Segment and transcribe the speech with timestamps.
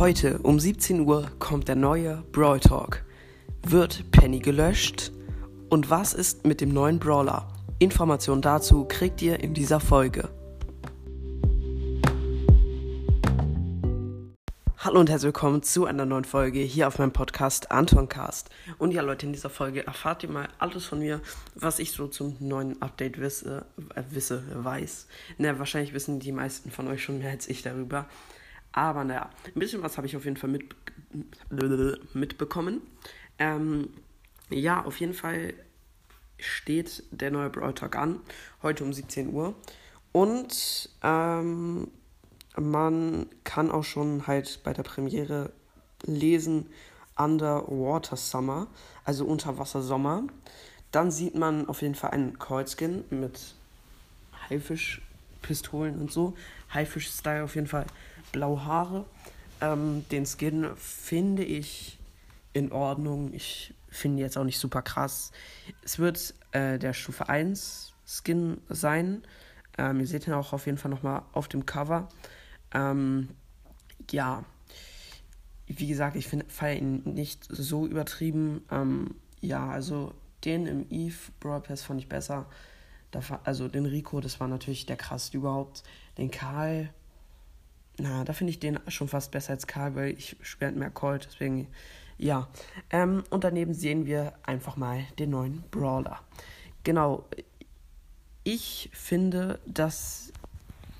[0.00, 3.04] Heute um 17 Uhr kommt der neue Brawl Talk.
[3.62, 5.12] Wird Penny gelöscht?
[5.68, 7.52] Und was ist mit dem neuen Brawler?
[7.80, 10.30] Informationen dazu kriegt ihr in dieser Folge.
[14.78, 18.48] Hallo und herzlich willkommen zu einer neuen Folge hier auf meinem Podcast Antoncast.
[18.78, 21.20] Und ja, Leute, in dieser Folge erfahrt ihr mal alles von mir,
[21.54, 25.08] was ich so zum neuen Update wisse, äh, wisse weiß.
[25.36, 28.06] Na, wahrscheinlich wissen die meisten von euch schon mehr als ich darüber.
[28.72, 30.74] Aber naja, ein bisschen was habe ich auf jeden Fall mit,
[32.14, 32.80] mitbekommen.
[33.38, 33.90] Ähm,
[34.50, 35.54] ja, auf jeden Fall
[36.38, 38.20] steht der neue Brawl Talk an,
[38.62, 39.54] heute um 17 Uhr.
[40.12, 41.88] Und ähm,
[42.56, 45.52] man kann auch schon halt bei der Premiere
[46.02, 46.66] lesen
[47.16, 48.66] Underwater Summer,
[49.04, 50.24] also Unterwasser Sommer.
[50.90, 53.54] Dann sieht man auf jeden Fall einen Kreuzskin mit
[54.48, 56.34] Haifisch-Pistolen und so.
[56.74, 57.86] Haifisch-Style auf jeden Fall.
[58.32, 59.04] Blaue Haare.
[59.60, 61.98] Ähm, den Skin finde ich
[62.52, 63.32] in Ordnung.
[63.32, 65.32] Ich finde jetzt auch nicht super krass.
[65.82, 69.22] Es wird äh, der Stufe 1 Skin sein.
[69.78, 72.08] Ähm, ihr seht ihn auch auf jeden Fall nochmal auf dem Cover.
[72.72, 73.28] Ähm,
[74.10, 74.44] ja,
[75.66, 78.64] wie gesagt, ich feiere ihn nicht so übertrieben.
[78.70, 80.12] Ähm, ja, also
[80.44, 82.46] den im Eve Brawl Pass fand ich besser.
[83.10, 85.82] Da, also den Rico, das war natürlich der krasseste überhaupt.
[86.18, 86.90] Den Karl,
[87.98, 91.26] na, da finde ich den schon fast besser als Karl, weil ich spiele mehr Colt,
[91.30, 91.68] deswegen,
[92.18, 92.48] ja.
[92.90, 96.20] Ähm, und daneben sehen wir einfach mal den neuen Brawler.
[96.84, 97.24] Genau,
[98.42, 100.32] ich finde, dass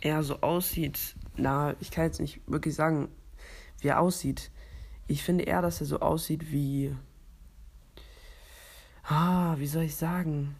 [0.00, 3.08] er so aussieht, na, ich kann jetzt nicht wirklich sagen,
[3.80, 4.50] wie er aussieht.
[5.06, 6.94] Ich finde eher, dass er so aussieht wie.
[9.04, 10.56] Ah, wie soll ich sagen?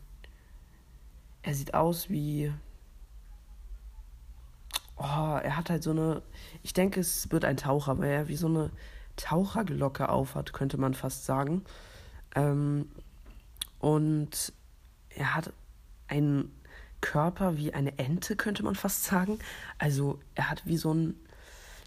[1.43, 2.53] Er sieht aus wie.
[4.99, 6.23] Oh, er hat halt so eine.
[6.63, 8.71] Ich denke, es wird ein Taucher, weil er wie so eine
[9.17, 11.65] Taucherglocke aufhat, könnte man fast sagen.
[12.35, 12.89] Ähm,
[13.79, 14.53] und
[15.11, 15.53] er hat
[16.09, 16.53] einen
[17.01, 19.39] Körper wie eine Ente, könnte man fast sagen.
[19.79, 21.15] Also er hat wie so ein,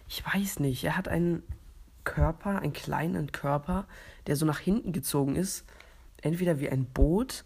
[0.07, 1.43] ich weiß nicht, er hat einen
[2.03, 3.87] Körper, einen kleinen Körper,
[4.27, 5.65] der so nach hinten gezogen ist.
[6.21, 7.45] Entweder wie ein Boot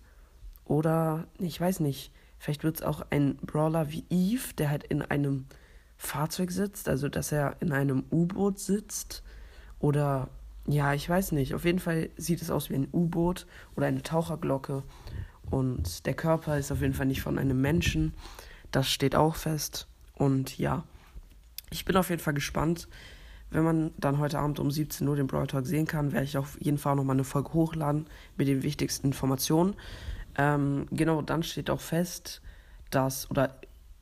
[0.66, 5.02] oder, ich weiß nicht, vielleicht wird es auch ein Brawler wie Eve, der halt in
[5.02, 5.46] einem
[5.98, 9.24] Fahrzeug sitzt, also dass er in einem U-Boot sitzt.
[9.80, 10.30] Oder,
[10.68, 11.54] ja, ich weiß nicht.
[11.54, 14.84] Auf jeden Fall sieht es aus wie ein U-Boot oder eine Taucherglocke.
[15.50, 18.14] Und der Körper ist auf jeden Fall nicht von einem Menschen.
[18.72, 19.88] Das steht auch fest.
[20.14, 20.84] Und ja,
[21.70, 22.88] ich bin auf jeden Fall gespannt.
[23.52, 26.38] Wenn man dann heute Abend um 17 Uhr den Brawl Talk sehen kann, werde ich
[26.38, 28.08] auf jeden Fall nochmal eine Folge hochladen
[28.38, 29.76] mit den wichtigsten Informationen.
[30.38, 32.42] Ähm, genau, dann steht auch fest,
[32.90, 33.56] dass, oder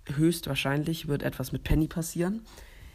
[0.07, 2.41] höchstwahrscheinlich wird etwas mit Penny passieren.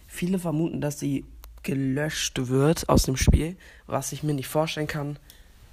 [0.06, 1.24] Viele vermuten, dass sie
[1.62, 3.56] gelöscht wird aus dem Spiel,
[3.86, 5.18] was ich mir nicht vorstellen kann,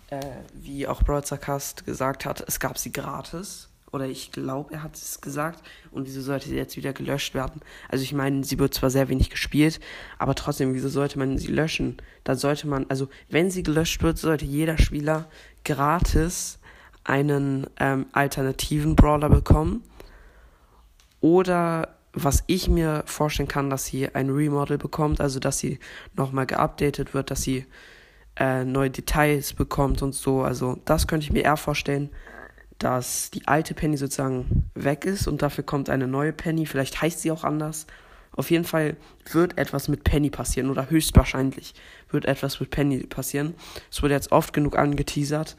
[0.09, 0.19] äh,
[0.53, 3.69] wie auch Broadcast gesagt hat, es gab sie gratis.
[3.91, 5.63] Oder ich glaube, er hat es gesagt.
[5.89, 7.61] Und wieso sollte sie jetzt wieder gelöscht werden?
[7.87, 9.79] Also ich meine, sie wird zwar sehr wenig gespielt,
[10.19, 11.95] aber trotzdem, wieso sollte man sie löschen?
[12.25, 15.29] Dann sollte man, also wenn sie gelöscht wird, sollte jeder Spieler
[15.63, 16.59] gratis
[17.05, 19.83] einen ähm, alternativen Brawler bekommen.
[21.21, 25.79] Oder was ich mir vorstellen kann, dass sie ein Remodel bekommt, also dass sie
[26.15, 27.65] nochmal geupdatet wird, dass sie
[28.37, 30.41] äh, neue Details bekommt und so.
[30.41, 32.09] Also das könnte ich mir eher vorstellen,
[32.79, 36.65] dass die alte Penny sozusagen weg ist und dafür kommt eine neue Penny.
[36.65, 37.85] Vielleicht heißt sie auch anders.
[38.31, 38.97] Auf jeden Fall
[39.31, 41.73] wird etwas mit Penny passieren oder höchstwahrscheinlich
[42.09, 43.55] wird etwas mit Penny passieren.
[43.89, 45.55] Es wurde jetzt oft genug angeteasert,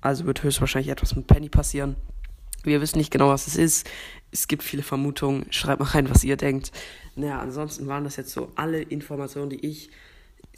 [0.00, 1.96] also wird höchstwahrscheinlich etwas mit Penny passieren.
[2.62, 3.88] Wir wissen nicht genau, was es ist.
[4.32, 5.46] Es gibt viele Vermutungen.
[5.50, 6.72] Schreibt mal rein, was ihr denkt.
[7.16, 9.90] Naja, ansonsten waren das jetzt so alle Informationen, die ich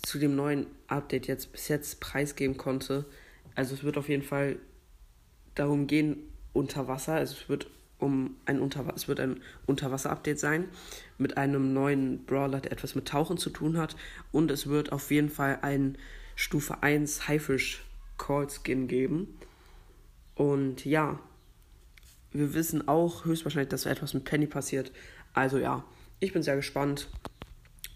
[0.03, 3.05] zu dem neuen Update jetzt bis jetzt preisgeben konnte.
[3.55, 4.57] Also es wird auf jeden Fall
[5.55, 6.17] darum gehen,
[6.53, 7.15] unter Wasser.
[7.15, 10.65] Also es wird um ein Unter es wird ein Unterwasser-Update sein
[11.19, 13.95] mit einem neuen Brawler, der etwas mit Tauchen zu tun hat.
[14.33, 15.97] Und es wird auf jeden Fall ein
[16.35, 17.85] Stufe 1 Haifisch
[18.23, 19.39] Call Skin geben.
[20.35, 21.19] Und ja,
[22.31, 24.93] wir wissen auch höchstwahrscheinlich, dass etwas mit Penny passiert.
[25.35, 25.85] Also ja,
[26.21, 27.09] ich bin sehr gespannt.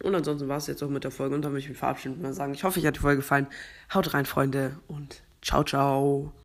[0.02, 2.16] Und ansonsten war es jetzt auch mit der Folge und dann möchte ich mich verabschieden
[2.16, 3.46] und mal sagen, ich hoffe, euch hat die Folge gefallen.
[3.94, 6.32] Haut rein, Freunde, und ciao, ciao.